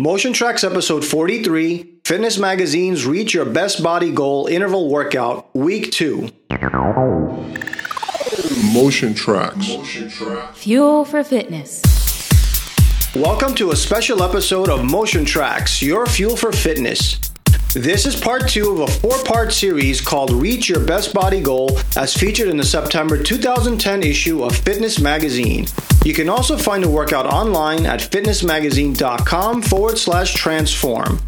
[0.00, 6.22] Motion Traxx episode 43, Fitness Magazine's Reach Your Best Body Goal Interval Workout, Week 2.
[8.72, 10.54] Motion Traxx.
[10.54, 11.82] Fuel for Fitness.
[13.14, 17.29] Welcome to a special episode of Motion Traxx, your fuel for fitness.
[17.74, 21.78] This is part two of a four part series called Reach Your Best Body Goal,
[21.96, 25.66] as featured in the September 2010 issue of Fitness Magazine.
[26.04, 31.20] You can also find the workout online at fitnessmagazine.com forward slash transform.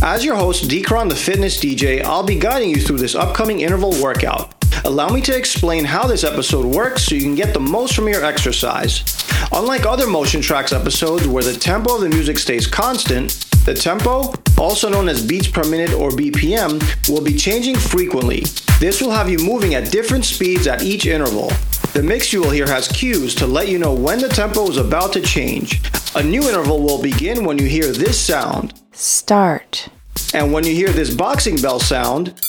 [0.00, 3.92] As your host, Deekron the Fitness DJ, I'll be guiding you through this upcoming interval
[4.02, 4.54] workout.
[4.86, 8.08] Allow me to explain how this episode works so you can get the most from
[8.08, 9.04] your exercise.
[9.52, 14.32] Unlike other Motion Traxx episodes where the tempo of the music stays constant, the tempo,
[14.56, 16.80] also known as beats per minute or BPM,
[17.10, 18.44] will be changing frequently.
[18.78, 21.48] This will have you moving at different speeds at each interval.
[21.92, 24.76] The mix you will hear has cues to let you know when the tempo is
[24.76, 25.82] about to change.
[26.14, 28.80] A new interval will begin when you hear this sound.
[28.92, 29.88] Start.
[30.32, 32.40] And when you hear this boxing bell sound,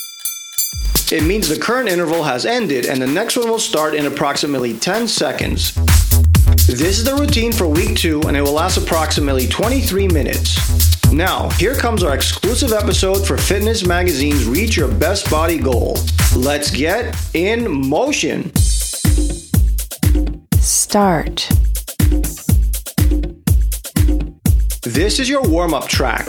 [1.12, 4.78] it means the current interval has ended and the next one will start in approximately
[4.78, 5.76] 10 seconds.
[6.66, 11.12] This is the routine for week two and it will last approximately 23 minutes.
[11.12, 15.98] Now, here comes our exclusive episode for Fitness Magazine's Reach Your Best Body Goal.
[16.36, 18.54] Let's get in motion.
[20.60, 21.48] Start.
[24.84, 26.26] This is your warm up track.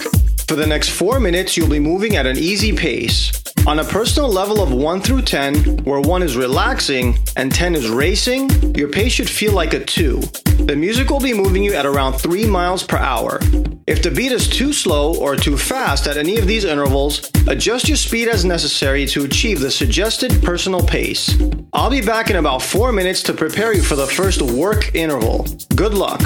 [0.47, 3.38] For the next four minutes, you'll be moving at an easy pace.
[3.69, 7.91] On a personal level of 1 through 10, where 1 is relaxing and 10 is
[7.91, 10.21] racing, your pace should feel like a 2.
[10.65, 13.39] The music will be moving you at around 3 miles per hour.
[13.87, 17.89] If the beat is too slow or too fast at any of these intervals, adjust
[17.89, 21.39] your speed as necessary to achieve the suggested personal pace.
[21.75, 25.47] I'll be back in about 4 minutes to prepare you for the first work interval.
[25.77, 26.23] Good luck!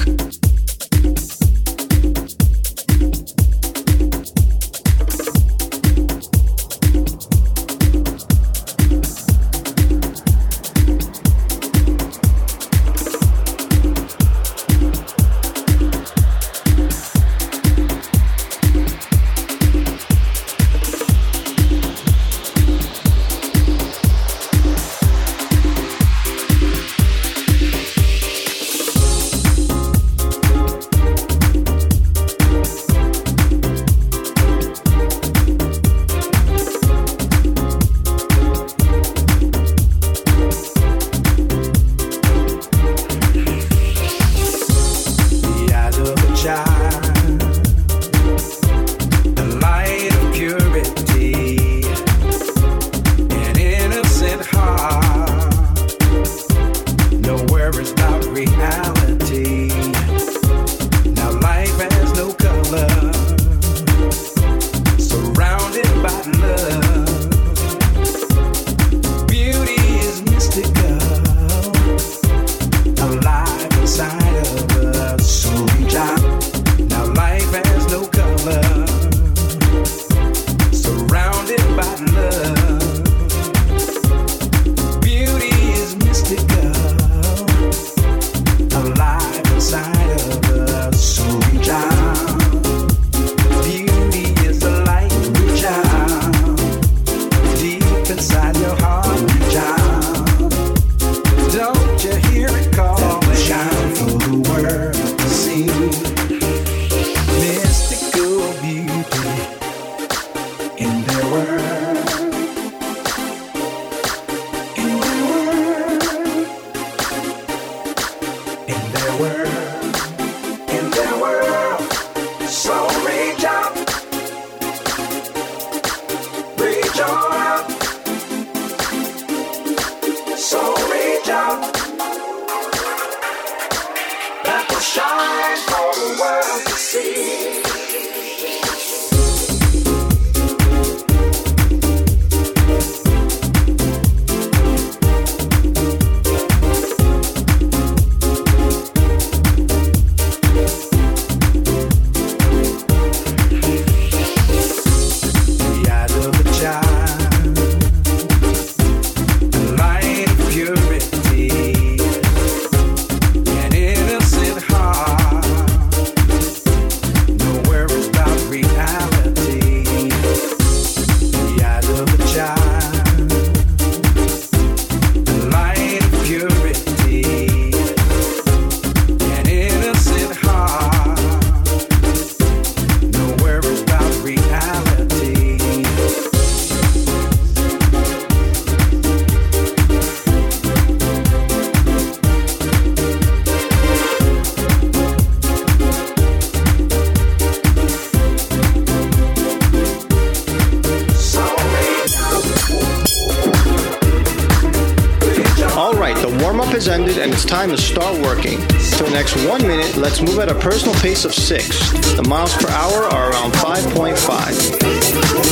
[207.52, 208.58] Time to start working.
[208.96, 212.16] For the next one minute, let's move at a personal pace of 6.
[212.16, 214.16] The miles per hour are around 5.5.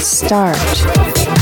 [0.01, 1.40] Start.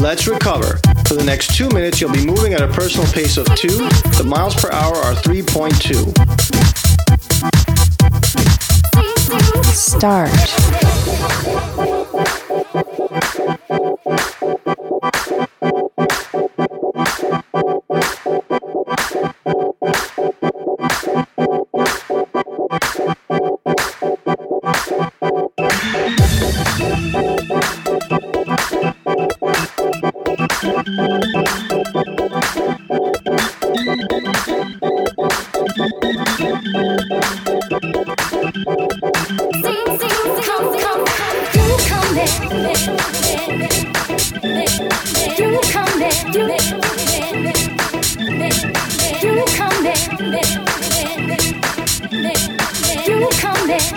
[0.00, 0.78] Let's recover.
[1.06, 3.68] For the next two minutes, you'll be moving at a personal pace of 2.
[3.68, 6.12] The miles per hour are 3.2.
[9.74, 10.95] Start.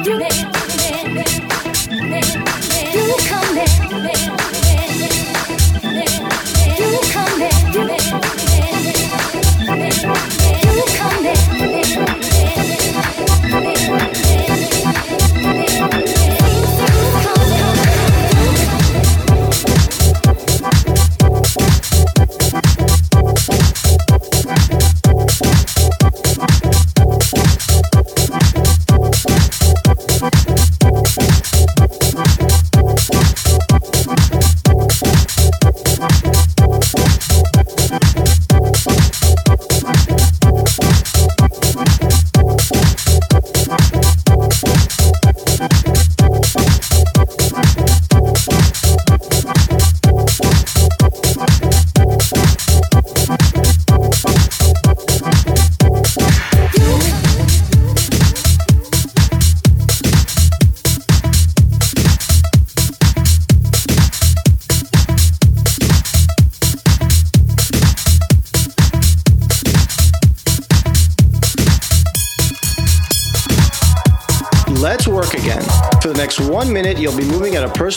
[0.06, 0.69] Let's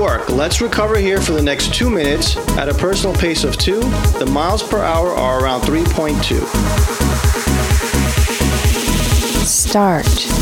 [0.00, 0.30] Work.
[0.30, 3.80] Let's recover here for the next two minutes at a personal pace of 2.
[4.18, 6.40] The miles per hour are around 3.2.
[9.44, 10.39] Start.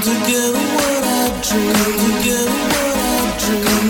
[0.00, 3.87] together what I dream, come together what I dream.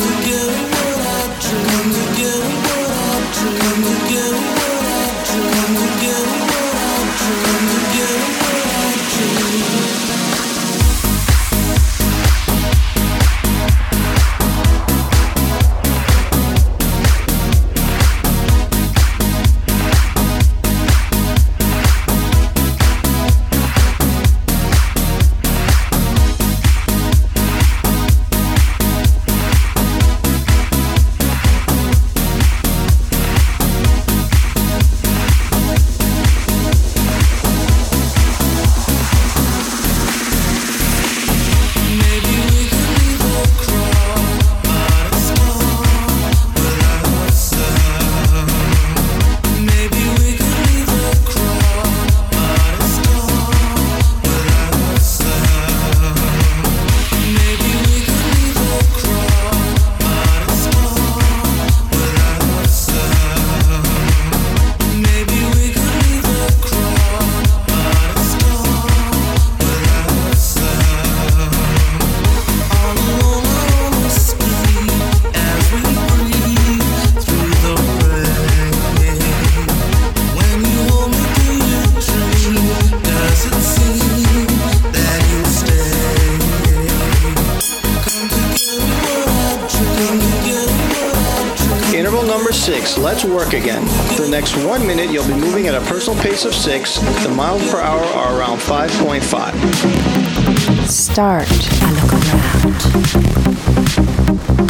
[93.59, 93.85] again.
[94.15, 96.99] For the next one minute, you'll be moving at a personal pace of six.
[97.25, 100.87] The miles per hour are around 5.5.
[100.87, 101.49] Start.
[101.83, 102.75] I look around,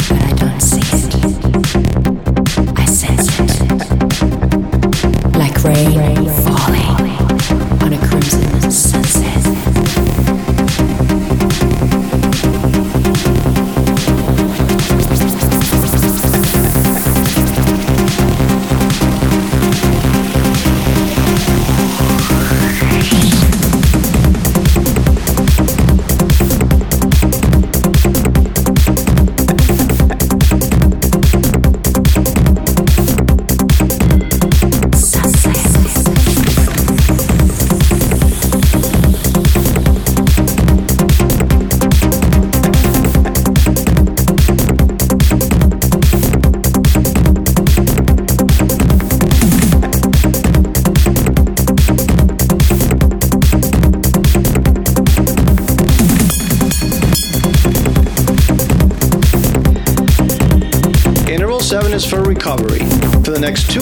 [0.09, 1.13] but I don't see it.
[2.77, 3.49] I sense it.
[5.37, 6.08] Like rain.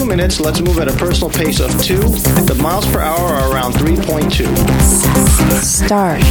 [0.08, 1.98] minutes, let's move at a personal pace of 2.
[1.98, 4.46] The miles per hour are around 3.2.
[5.62, 6.22] Start.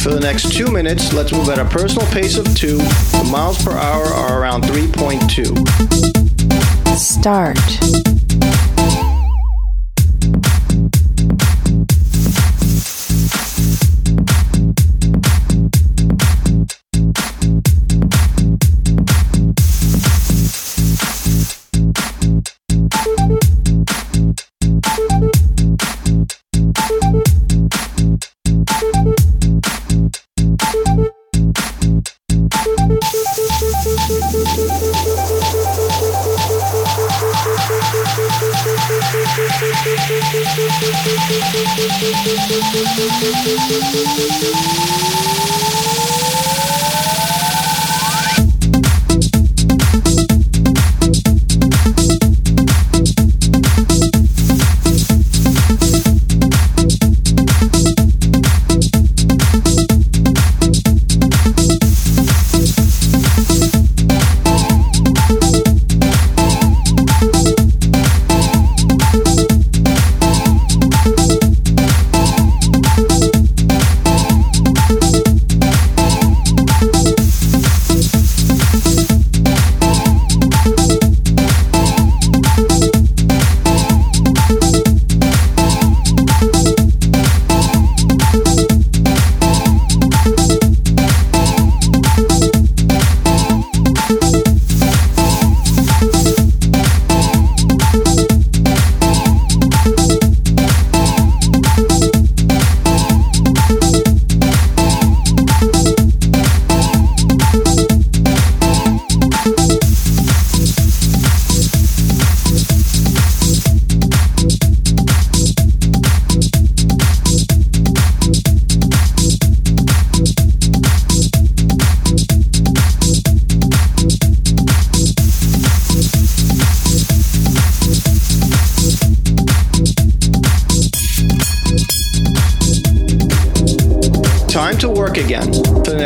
[0.08, 2.78] For the next 2 minutes, let's move at a personal pace of 2.
[2.78, 6.96] The miles per hour are around 3.2.
[6.96, 7.58] Start.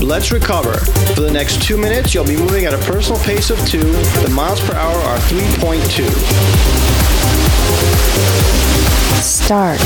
[0.00, 0.74] Let's recover.
[1.14, 3.78] For the next 2 minutes, you'll be moving at a personal pace of 2.
[3.78, 6.08] The miles per hour are 3.2.
[9.22, 9.80] Start.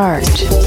[0.00, 0.59] Start.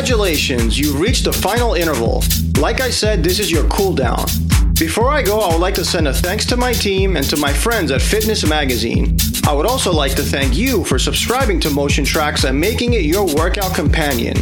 [0.00, 2.24] Congratulations, you've reached the final interval.
[2.58, 4.26] Like I said, this is your cooldown.
[4.78, 7.36] Before I go, I would like to send a thanks to my team and to
[7.36, 9.18] my friends at Fitness Magazine.
[9.46, 13.02] I would also like to thank you for subscribing to Motion Traxx and making it
[13.02, 14.38] your workout companion.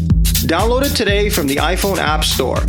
[0.47, 2.65] Download it today from the iPhone App Store.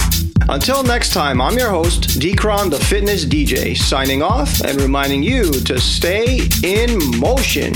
[0.50, 5.52] Until next time, I'm your host, Deekron the Fitness DJ, signing off and reminding you
[5.52, 7.74] to stay in motion.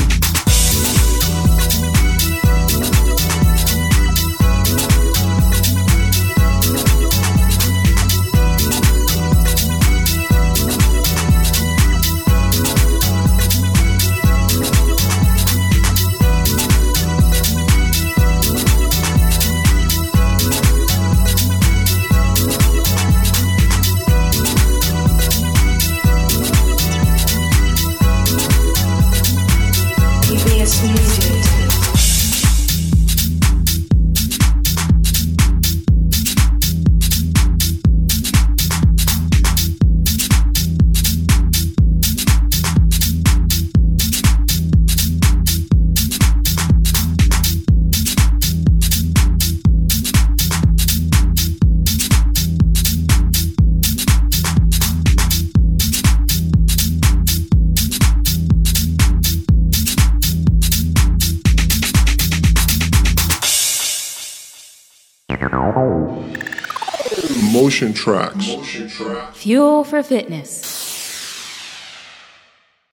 [67.82, 69.34] Motion Traxx.
[69.38, 70.61] Fuel for fitness.